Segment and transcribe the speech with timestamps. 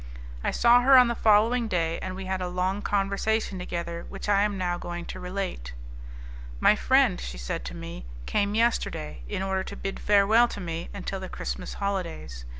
[0.43, 4.27] I saw her on the following day, and we, had a long conversation together, which
[4.27, 5.73] I am now going to relate.
[6.59, 10.89] "My friend," she said to me, "came yesterday in order to bid farewell to me
[10.91, 12.45] until the Christmas holidays.